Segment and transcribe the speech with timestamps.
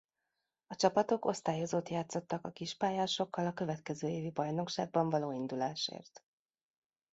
[0.67, 6.23] A csapatok osztályozót játszottak a kispályásokkal a következő évi bajnokságban való indulásért.